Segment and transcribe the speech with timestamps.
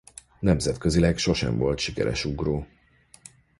[0.39, 2.67] Nemzetközileg sosem volt sikeres ugró.